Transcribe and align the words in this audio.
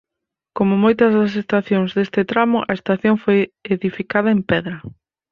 Como 0.57 0.75
moitas 0.83 1.11
das 1.17 1.33
estacións 1.43 1.89
deste 1.97 2.21
tramo 2.31 2.59
a 2.71 2.73
estación 2.79 3.15
foi 3.23 3.39
edificada 3.75 4.29
en 4.35 4.41
pedra. 4.51 4.77